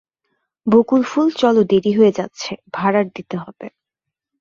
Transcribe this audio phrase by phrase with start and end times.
[0.67, 3.67] বকুলফুল, চলো দেরি হয়ে যাচ্ছে, ভাঁড়ার দিতে হবে।